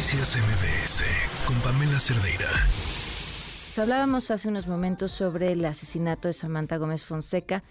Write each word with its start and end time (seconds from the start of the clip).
Noticias 0.00 0.38
MBS 0.38 1.04
con 1.46 1.60
Pamela 1.60 2.00
Cerdeira. 2.00 2.48
Hablábamos 3.76 4.30
hace 4.30 4.48
unos 4.48 4.66
momentos 4.66 5.12
sobre 5.12 5.52
el 5.52 5.62
asesinato 5.62 6.26
de 6.26 6.32
Samantha 6.32 6.78
Gómez 6.78 7.04
Fonseca, 7.04 7.62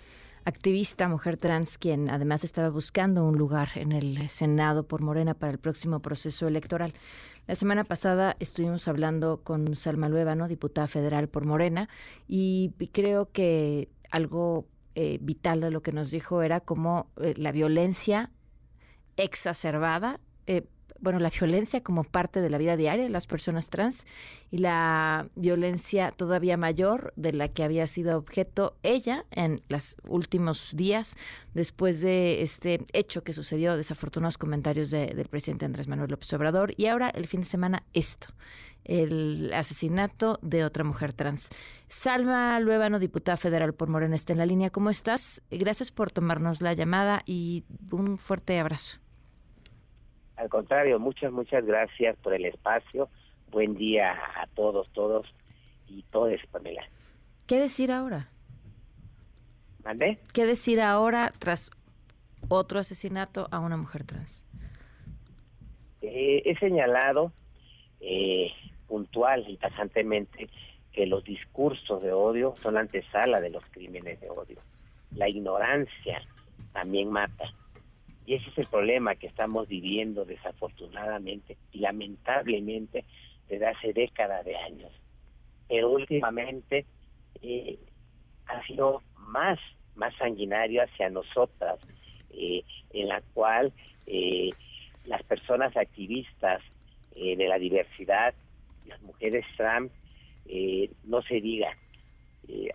activista, 0.45 1.07
mujer 1.07 1.37
trans, 1.37 1.79
quien 1.79 2.07
además 2.07 2.43
estaba 2.43 2.69
buscando 2.69 3.25
un 3.25 3.35
lugar 3.39 3.69
en 3.73 3.93
el 3.93 4.29
Senado 4.29 4.83
por 4.83 5.01
Morena 5.01 5.33
para 5.33 5.51
el 5.51 5.57
próximo 5.57 6.01
proceso 6.01 6.47
electoral. 6.47 6.93
La 7.47 7.55
semana 7.55 7.83
pasada 7.83 8.35
estuvimos 8.39 8.87
hablando 8.87 9.41
con 9.43 9.75
Salma 9.75 10.07
Luébano, 10.07 10.47
diputada 10.47 10.85
federal 10.85 11.29
por 11.29 11.45
Morena, 11.45 11.89
y 12.27 12.73
creo 12.91 13.31
que 13.31 13.89
algo 14.11 14.67
eh, 14.93 15.17
vital 15.19 15.61
de 15.61 15.71
lo 15.71 15.81
que 15.81 15.93
nos 15.93 16.11
dijo 16.11 16.43
era 16.43 16.59
como 16.59 17.09
eh, 17.17 17.33
la 17.37 17.51
violencia 17.51 18.29
exacerbada 19.17 20.19
eh, 20.45 20.67
bueno, 21.01 21.19
la 21.19 21.29
violencia 21.29 21.81
como 21.81 22.03
parte 22.03 22.41
de 22.41 22.49
la 22.49 22.57
vida 22.57 22.75
diaria 22.77 23.03
de 23.03 23.09
las 23.09 23.27
personas 23.27 23.69
trans 23.69 24.05
y 24.51 24.57
la 24.57 25.27
violencia 25.35 26.11
todavía 26.11 26.57
mayor 26.57 27.13
de 27.15 27.33
la 27.33 27.47
que 27.47 27.63
había 27.63 27.87
sido 27.87 28.17
objeto 28.17 28.75
ella 28.83 29.25
en 29.31 29.61
los 29.69 29.97
últimos 30.07 30.71
días 30.73 31.15
después 31.53 32.01
de 32.01 32.41
este 32.41 32.85
hecho 32.93 33.23
que 33.23 33.33
sucedió, 33.33 33.77
desafortunados 33.77 34.37
comentarios 34.37 34.89
del 34.89 35.27
presidente 35.27 35.65
Andrés 35.65 35.87
Manuel 35.87 36.11
López 36.11 36.31
Obrador 36.33 36.73
y 36.77 36.87
ahora 36.87 37.09
el 37.09 37.27
fin 37.27 37.41
de 37.41 37.47
semana 37.47 37.83
esto 37.93 38.27
el 38.85 39.51
asesinato 39.53 40.39
de 40.41 40.65
otra 40.65 40.83
mujer 40.83 41.13
trans. 41.13 41.49
Salma 41.87 42.59
Luébano, 42.59 42.97
diputada 42.97 43.37
federal 43.37 43.73
por 43.73 43.87
Morena, 43.87 44.15
está 44.15 44.33
en 44.33 44.39
la 44.39 44.45
línea. 44.45 44.71
¿Cómo 44.71 44.89
estás? 44.89 45.41
Gracias 45.51 45.91
por 45.91 46.11
tomarnos 46.11 46.61
la 46.61 46.73
llamada 46.73 47.21
y 47.25 47.65
un 47.91 48.17
fuerte 48.17 48.59
abrazo. 48.59 48.99
Al 50.39 50.47
contrario, 50.47 50.99
muchas, 50.99 51.33
muchas 51.33 51.65
gracias 51.65 52.15
por 52.19 52.33
el 52.33 52.45
espacio. 52.45 53.09
Buen 53.51 53.75
día 53.75 54.13
a 54.37 54.47
todos, 54.47 54.89
todos 54.91 55.27
y 55.85 56.03
todas, 56.03 56.39
Pamela. 56.49 56.81
¿Qué 57.45 57.59
decir 57.59 57.91
ahora? 57.91 58.29
¿Mande? 59.83 60.17
¿Qué 60.33 60.45
decir 60.45 60.79
ahora 60.79 61.33
tras 61.39 61.71
otro 62.47 62.79
asesinato 62.79 63.49
a 63.51 63.59
una 63.59 63.75
mujer 63.75 64.05
trans? 64.05 64.45
Eh, 66.01 66.41
he 66.45 66.55
señalado 66.57 67.33
eh, 67.99 68.49
puntual 68.87 69.43
y 69.45 69.57
tajantemente 69.57 70.49
que 70.93 71.05
los 71.05 71.21
discursos 71.25 72.01
de 72.01 72.13
odio 72.13 72.53
son 72.63 72.75
la 72.75 72.79
antesala 72.79 73.41
de 73.41 73.49
los 73.49 73.65
crímenes 73.71 74.21
de 74.21 74.29
odio. 74.29 74.61
La 75.11 75.27
ignorancia 75.27 76.21
también 76.71 77.11
mata. 77.11 77.53
Y 78.29 78.35
ese 78.35 78.47
es 78.51 78.59
el 78.59 78.67
problema 78.67 79.15
que 79.15 79.25
estamos 79.25 79.67
viviendo 79.67 80.23
desafortunadamente 80.23 81.57
y 81.71 81.79
lamentablemente 81.79 83.03
desde 83.47 83.65
hace 83.65 83.91
décadas 83.91 84.45
de 84.45 84.55
años. 84.55 84.91
Pero 85.67 85.89
últimamente 85.89 86.85
eh, 87.41 87.79
ha 88.45 88.63
sido 88.67 89.01
más, 89.15 89.57
más 89.95 90.15
sanguinario 90.17 90.83
hacia 90.83 91.09
nosotras, 91.09 91.79
eh, 92.29 92.63
en 92.93 93.07
la 93.07 93.23
cual 93.33 93.73
eh, 94.05 94.51
las 95.05 95.23
personas 95.23 95.75
activistas 95.75 96.61
de 97.15 97.47
la 97.47 97.57
diversidad, 97.57 98.35
las 98.85 99.01
mujeres 99.01 99.43
trans, 99.57 99.91
no 101.03 101.23
se 101.23 101.41
diga, 101.41 101.75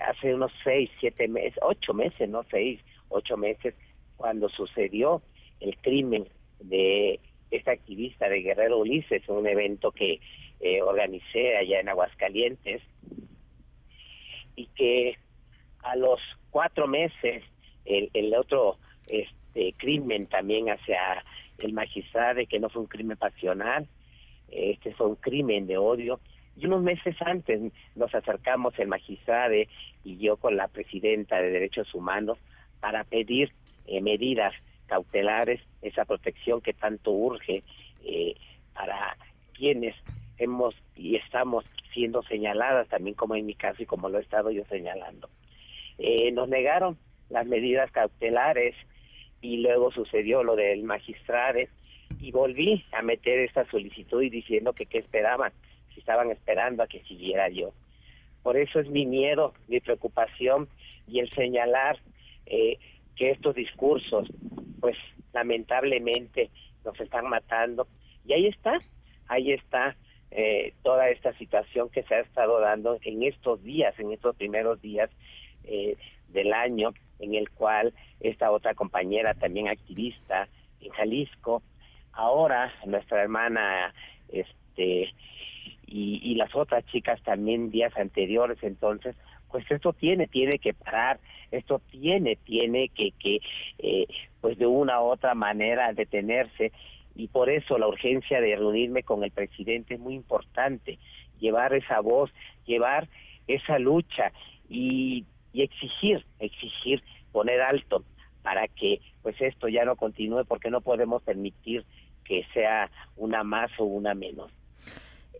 hace 0.01 0.35
unos 0.35 0.51
seis, 0.65 0.91
siete 0.99 1.29
meses, 1.29 1.55
ocho 1.63 1.95
meses, 1.95 2.29
no 2.29 2.43
seis, 2.51 2.81
ocho 3.09 3.37
meses, 3.37 3.77
cuando 4.17 4.49
sucedió 4.49 5.23
el 5.61 5.77
crimen 5.79 6.29
de 6.61 7.21
esta 7.51 7.73
activista 7.73 8.29
de 8.29 8.43
Guerrero 8.43 8.79
Ulises, 8.79 9.29
un 9.29 9.47
evento 9.47 9.93
que 9.93 10.21
eh, 10.61 10.83
organicé 10.83 11.57
allá 11.57 11.81
en 11.81 11.89
Aguascalientes, 11.89 12.83
y 14.57 14.67
que 14.77 15.17
a 15.81 15.97
los 15.97 16.21
cuatro 16.51 16.87
meses 16.87 17.43
el, 17.85 18.11
el 18.15 18.35
otro 18.35 18.79
este 19.07 19.73
crimen 19.77 20.27
también 20.27 20.71
hacia 20.71 21.25
el 21.59 21.73
magistrado, 21.73 22.41
que 22.49 22.59
no 22.59 22.69
fue 22.69 22.83
un 22.83 22.89
crimen 22.89 23.17
pasional, 23.17 23.87
este 24.49 24.93
fue 24.95 25.09
un 25.09 25.17
crimen 25.17 25.67
de 25.67 25.79
odio. 25.79 26.21
Y 26.57 26.67
unos 26.67 26.83
meses 26.83 27.17
antes 27.21 27.73
nos 27.97 28.15
acercamos 28.15 28.79
el 28.79 28.87
magistrado 28.87 29.55
y 30.05 30.19
yo 30.19 30.37
con 30.37 30.57
la 30.57 30.69
presidenta 30.69 31.41
de 31.41 31.51
Derechos 31.51 31.93
Humanos 31.95 32.39
para 32.81 33.03
pedir 33.05 33.53
eh, 33.87 34.01
medidas 34.01 34.55
cautelares, 34.87 35.61
esa 35.83 36.05
protección 36.05 36.61
que 36.61 36.73
tanto 36.73 37.11
urge 37.11 37.63
eh, 38.05 38.35
para 38.75 39.17
quienes 39.53 39.95
hemos 40.39 40.75
y 40.97 41.17
estamos 41.17 41.65
siendo 41.93 42.23
señaladas, 42.25 42.89
también 42.89 43.15
como 43.15 43.37
en 43.37 43.47
mi 43.47 43.55
caso 43.55 43.83
y 43.83 43.87
como 43.87 44.09
lo 44.09 44.19
he 44.19 44.23
estado 44.23 44.51
yo 44.51 44.65
señalando. 44.67 45.29
Eh, 45.99 46.33
nos 46.33 46.49
negaron 46.49 46.99
las 47.31 47.47
medidas 47.47 47.91
cautelares 47.93 48.75
y 49.41 49.59
luego 49.59 49.93
sucedió 49.93 50.43
lo 50.43 50.57
del 50.57 50.83
magistrado 50.83 51.61
y 52.21 52.33
volví 52.33 52.85
a 52.93 53.03
meter 53.03 53.39
esta 53.41 53.69
solicitud 53.71 54.23
y 54.23 54.31
diciendo 54.31 54.73
que 54.73 54.87
qué 54.87 54.99
esperaban, 54.99 55.53
si 55.93 56.01
estaban 56.01 56.31
esperando 56.31 56.83
a 56.83 56.87
que 56.87 57.03
siguiera 57.05 57.49
yo. 57.49 57.73
Por 58.43 58.57
eso 58.57 58.81
es 58.81 58.89
mi 58.89 59.07
miedo, 59.07 59.55
mi 59.69 59.81
preocupación 59.81 60.69
y 61.07 61.21
el 61.21 61.31
señalar 61.31 61.99
eh, 62.47 62.79
que 63.17 63.31
estos 63.31 63.55
discursos 63.55 64.29
pues 64.81 64.97
lamentablemente 65.33 66.51
nos 66.85 66.99
están 67.01 67.29
matando. 67.29 67.87
Y 68.27 68.33
ahí 68.33 68.47
está, 68.47 68.79
ahí 69.29 69.53
está 69.53 69.97
eh, 70.31 70.75
toda 70.83 71.09
esta 71.11 71.33
situación 71.39 71.89
que 71.91 72.03
se 72.03 72.15
ha 72.15 72.21
estado 72.21 72.61
dando 72.61 72.99
en 73.03 73.23
estos 73.23 73.63
días, 73.63 73.99
en 73.99 74.13
estos 74.13 74.37
primeros 74.37 74.81
días 74.83 75.11
eh, 75.65 75.97
del 76.29 76.53
año, 76.53 76.93
en 77.19 77.35
el 77.35 77.51
cual 77.51 77.95
esta 78.21 78.51
otra 78.51 78.75
compañera, 78.75 79.35
también 79.35 79.69
activista 79.69 80.49
en 80.81 80.91
Jalisco, 80.91 81.63
ahora 82.13 82.73
nuestra 82.87 83.23
hermana, 83.23 83.95
este, 84.29 85.15
y, 85.87 86.21
y 86.23 86.35
las 86.35 86.55
otras 86.55 86.85
chicas 86.87 87.23
también 87.23 87.71
días 87.71 87.97
anteriores, 87.97 88.59
entonces, 88.63 89.17
pues 89.55 89.71
esto 89.71 89.93
tiene, 89.93 90.27
tiene 90.27 90.59
que 90.59 90.75
parar, 90.75 91.21
esto 91.53 91.81
tiene, 91.93 92.35
tiene 92.35 92.89
que, 92.89 93.13
que 93.13 93.39
eh, 93.79 94.09
pues 94.41 94.59
de 94.59 94.67
una 94.67 95.01
u 95.01 95.05
otra 95.05 95.37
manera 95.37 95.93
detenerse 95.93 96.73
y 97.15 97.29
por 97.29 97.49
eso 97.49 97.79
la 97.79 97.87
urgencia 97.87 98.41
de 98.41 98.57
reunirme 98.57 99.05
con 99.05 99.23
el 99.23 99.31
presidente 99.31 99.95
es 99.95 100.01
muy 100.01 100.15
importante, 100.15 100.99
llevar 101.39 101.73
esa 101.73 102.01
voz, 102.01 102.33
llevar 102.67 103.07
esa 103.47 103.79
lucha 103.79 104.33
y, 104.69 105.25
y 105.53 105.63
exigir, 105.63 106.27
exigir, 106.41 107.05
poner 107.31 107.61
alto 107.61 108.03
para 108.43 108.67
que 108.67 109.03
pues 109.23 109.41
esto 109.41 109.69
ya 109.69 109.85
no 109.85 109.95
continúe 109.95 110.45
porque 110.49 110.69
no 110.69 110.81
podemos 110.81 111.23
permitir 111.23 111.85
que 112.25 112.45
sea 112.53 112.91
una 113.17 113.45
más 113.45 113.71
o 113.79 113.85
una 113.85 114.15
menos. 114.15 114.51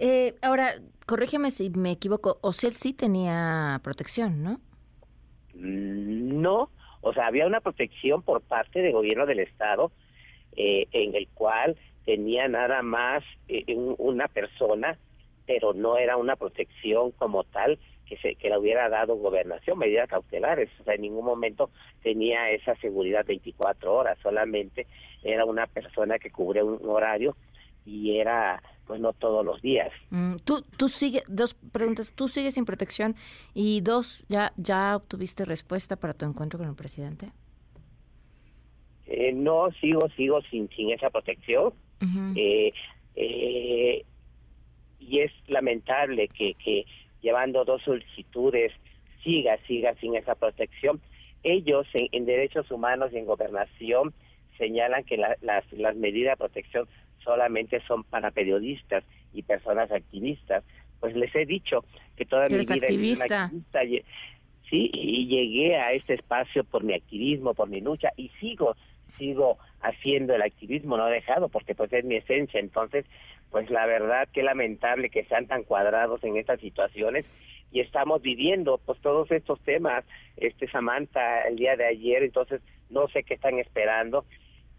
Eh, 0.01 0.35
ahora, 0.43 0.75
corrígeme 1.07 1.51
si 1.51 1.71
me 1.71 1.93
equivoco, 1.93 2.39
o 2.41 2.53
si 2.53 2.67
él 2.67 2.75
sí 2.75 2.93
tenía 2.93 3.81
protección, 3.83 4.43
¿no? 4.43 4.61
Mm, 5.55 6.41
no, 6.41 6.71
o 7.01 7.13
sea, 7.13 7.27
había 7.27 7.47
una 7.47 7.61
protección 7.61 8.23
por 8.23 8.41
parte 8.43 8.81
del 8.81 8.93
gobierno 8.93 9.27
del 9.27 9.41
Estado 9.41 9.93
eh, 10.57 10.87
en 10.93 11.15
el 11.15 11.29
cual 11.29 11.77
tenía 12.05 12.49
nada 12.49 12.83
más 12.83 13.23
eh, 13.49 13.65
una 13.99 14.29
persona, 14.29 14.99
pero 15.47 15.75
no 15.75 15.97
era 15.97 16.17
una 16.17 16.37
protección 16.37 17.13
como 17.13 17.45
tal 17.45 17.79
que 18.07 18.17
se 18.19 18.35
que 18.35 18.51
le 18.51 18.59
hubiera 18.59 18.89
dado 18.89 19.17
gobernación, 19.17 19.79
medidas 19.79 20.09
cautelares, 20.09 20.69
o 20.81 20.85
sea, 20.85 20.95
en 20.95 21.03
ningún 21.03 21.25
momento 21.25 21.71
tenía 22.03 22.51
esa 22.51 22.75
seguridad 22.77 23.25
24 23.25 23.95
horas, 23.95 24.19
solamente 24.23 24.87
era 25.23 25.45
una 25.47 25.67
persona 25.67 26.19
que 26.19 26.31
cubre 26.31 26.63
un 26.63 26.87
horario 26.89 27.35
y 27.85 28.19
era 28.19 28.63
pues 28.87 29.01
no 29.01 29.13
todos 29.15 29.45
los 29.45 29.63
días. 29.63 29.91
Mm, 30.11 30.37
tú 30.45 30.63
tú 30.77 30.89
sigues 30.89 31.25
dos 31.27 31.55
preguntas, 31.55 32.13
tú 32.15 32.29
sigues 32.29 32.55
sin 32.55 32.65
protección 32.65 33.15
y 33.55 33.81
dos 33.81 34.25
ya 34.29 34.53
ya 34.57 34.97
obtuviste 34.97 35.45
respuesta 35.45 35.97
para 35.97 36.15
tu 36.15 36.27
encuentro 36.27 36.59
con 36.59 36.69
el 36.69 36.75
presidente. 36.75 37.31
Eh, 39.07 39.33
no 39.33 39.71
sigo 39.81 40.09
sigo 40.17 40.41
sin 40.51 40.69
sin 40.71 40.91
esa 40.91 41.11
protección 41.11 41.73
eh, 42.37 42.73
eh, 43.17 44.05
y 44.99 45.21
es 45.21 45.33
lamentable 45.47 46.29
que 46.29 46.55
que 46.55 46.85
llevando 47.23 47.65
dos 47.65 47.83
solicitudes 47.83 48.73
siga 49.23 49.59
siga 49.67 49.95
sin 49.97 50.15
esa 50.17 50.35
protección. 50.35 51.01
Ellos 51.43 51.87
en, 51.95 52.09
en 52.13 52.25
derechos 52.27 52.71
humanos 52.71 53.11
y 53.13 53.19
en 53.19 53.27
gobernación 53.27 54.13
señalan 54.59 55.05
que 55.05 55.17
las 55.17 55.73
las 55.73 55.97
medidas 55.97 56.33
de 56.33 56.37
protección 56.37 56.87
solamente 57.25 57.81
son 57.87 58.05
para 58.05 58.31
periodistas 58.31 59.05
y 59.33 59.43
personas 59.43 59.91
activistas. 59.91 60.63
Pues 61.01 61.17
les 61.17 61.35
he 61.35 61.47
dicho 61.47 61.85
que 62.17 62.25
toda 62.25 62.49
mi 62.49 62.59
vida 62.59 62.75
activista? 62.75 63.51
sí, 64.71 64.91
y 64.93 65.27
llegué 65.27 65.77
a 65.77 65.93
este 65.93 66.15
espacio 66.15 66.65
por 66.65 66.85
mi 66.85 66.95
activismo, 66.95 67.55
por 67.55 67.69
mi 67.69 67.81
lucha 67.81 68.11
y 68.17 68.29
sigo 68.41 68.77
sigo 69.19 69.59
haciendo 69.81 70.35
el 70.35 70.43
activismo, 70.43 70.97
no 70.97 71.09
he 71.09 71.13
dejado 71.13 71.49
porque 71.49 71.75
pues 71.75 71.93
es 71.93 72.05
mi 72.05 72.17
esencia, 72.17 72.59
entonces 72.59 73.05
pues 73.51 73.71
la 73.71 73.87
verdad 73.87 74.29
que 74.33 74.43
lamentable 74.43 75.11
que 75.11 75.25
sean 75.25 75.47
tan 75.47 75.63
cuadrados 75.63 76.25
en 76.25 76.37
estas 76.37 76.61
situaciones 76.61 77.25
y 77.71 77.81
estamos 77.81 78.23
viviendo 78.23 78.81
pues 78.85 79.01
todos 79.01 79.31
estos 79.31 79.61
temas, 79.61 80.05
este 80.37 80.69
Samantha 80.69 81.43
el 81.43 81.57
día 81.57 81.77
de 81.77 81.87
ayer, 81.87 82.23
entonces 82.23 82.61
no 82.91 83.09
sé 83.09 83.23
qué 83.23 83.35
están 83.35 83.59
esperando 83.59 84.25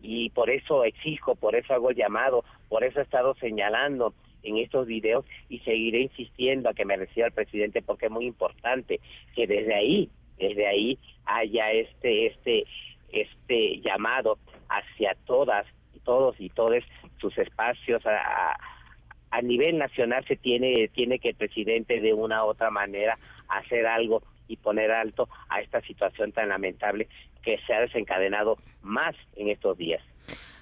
y 0.06 0.30
por 0.30 0.52
eso 0.52 0.84
exijo, 0.84 1.36
por 1.36 1.56
eso 1.56 1.74
hago 1.74 1.92
llamado, 1.92 2.44
por 2.70 2.84
eso 2.84 3.00
he 3.00 3.04
estado 3.04 3.34
señalando 3.36 4.14
en 4.44 4.58
estos 4.58 4.86
videos 4.86 5.26
y 5.50 5.60
seguiré 5.60 6.02
insistiendo 6.02 6.70
a 6.70 6.74
que 6.76 6.86
me 6.86 6.96
reciba 6.96 7.28
el 7.28 7.34
presidente 7.34 7.82
porque 7.82 8.06
es 8.06 8.12
muy 8.12 8.26
importante 8.26 9.00
que 9.36 9.48
desde 9.48 9.74
ahí, 9.74 10.10
desde 10.38 10.68
ahí 10.68 11.00
haya 11.26 11.72
este 11.72 12.28
este 12.28 12.66
este 13.12 13.82
llamado 13.82 14.38
hacia 14.70 15.16
todas 15.26 15.66
todos 16.04 16.40
y 16.40 16.50
todes 16.50 16.84
sus 17.18 17.36
espacios. 17.40 18.06
A, 18.06 18.56
a 19.32 19.42
nivel 19.42 19.80
nacional 19.80 20.24
se 20.28 20.36
tiene 20.36 20.88
tiene 20.90 21.18
que 21.18 21.30
el 21.30 21.36
presidente 21.36 22.00
de 22.00 22.14
una 22.14 22.46
u 22.46 22.50
otra 22.50 22.70
manera 22.70 23.18
hacer 23.48 23.88
algo 23.88 24.22
y 24.48 24.58
poner 24.58 24.92
alto 24.92 25.28
a 25.50 25.62
esta 25.62 25.82
situación 25.82 26.32
tan 26.32 26.50
lamentable 26.50 27.08
que 27.46 27.58
se 27.66 27.74
ha 27.74 27.80
desencadenado 27.80 28.58
más 28.82 29.16
en 29.36 29.50
estos 29.50 29.78
días. 29.78 30.02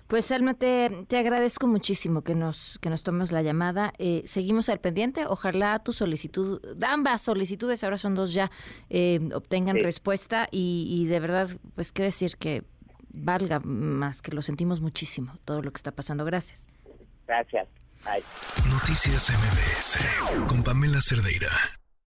Pues 0.07 0.31
Alma, 0.31 0.53
te, 0.53 0.91
te 1.07 1.17
agradezco 1.17 1.65
muchísimo 1.65 2.23
que 2.23 2.35
nos, 2.35 2.77
que 2.79 2.89
nos 2.89 3.01
tomes 3.03 3.31
la 3.31 3.41
llamada. 3.41 3.93
Eh, 3.97 4.21
seguimos 4.25 4.69
al 4.69 4.79
pendiente. 4.79 5.25
Ojalá 5.25 5.79
tu 5.79 5.93
solicitud, 5.93 6.61
ambas 6.85 7.23
solicitudes, 7.23 7.83
ahora 7.83 7.97
son 7.97 8.13
dos 8.13 8.33
ya, 8.33 8.51
eh, 8.89 9.19
obtengan 9.33 9.77
respuesta 9.77 10.47
y, 10.51 10.87
y 10.89 11.07
de 11.07 11.19
verdad, 11.19 11.47
pues 11.73 11.91
qué 11.91 12.03
decir 12.03 12.37
que 12.37 12.63
valga 13.09 13.59
más, 13.59 14.21
que 14.21 14.31
lo 14.31 14.41
sentimos 14.41 14.81
muchísimo 14.81 15.33
todo 15.45 15.61
lo 15.61 15.71
que 15.71 15.77
está 15.77 15.91
pasando. 15.91 16.25
Gracias. 16.25 16.67
Gracias. 17.25 17.67
Noticias 18.69 19.31
MBS 19.31 20.47
con 20.47 20.61
Pamela 20.63 20.99
Cerdeira. 21.01 21.49